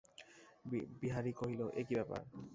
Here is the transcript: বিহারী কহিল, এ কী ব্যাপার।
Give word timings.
বিহারী 1.01 1.31
কহিল, 1.39 1.61
এ 1.73 1.81
কী 1.87 1.93
ব্যাপার। 1.95 2.21